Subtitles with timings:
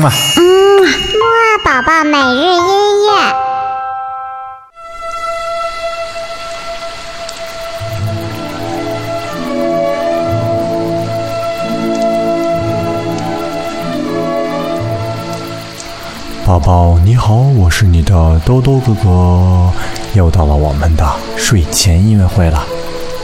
[0.00, 3.10] 嗯啊，木二宝宝每日音乐。
[16.46, 19.70] 宝宝你好，我是你的兜兜哥哥，
[20.14, 21.06] 又到了我们的
[21.36, 22.64] 睡前音乐会了。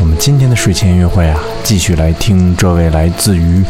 [0.00, 3.64] 我们今天的睡前音乐会啊，继续来听这位来自于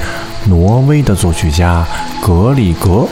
[0.45, 1.86] 挪威的作曲家
[2.22, 3.08] 格里格。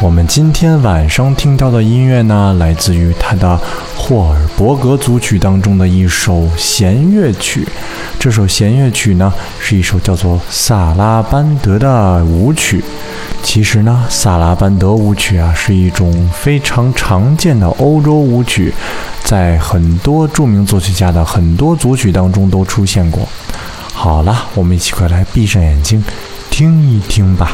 [0.00, 3.56] 我们今天晚上听到的音乐呢，来自于他的
[3.96, 7.66] 霍尔伯格组曲当中的一首弦乐曲。
[8.18, 12.82] 这首弦乐曲呢，是一首叫做《萨拉班德》的舞曲。
[13.46, 18.74] 其实呢，萨拉班德舞曲啊，是一种非常常见的欧洲舞曲，
[19.22, 23.26] 在很多著名作曲家的很多组曲当中都出现过。
[23.94, 26.02] 好了，我们一起快来闭上眼睛，
[26.50, 27.52] 听一听吧。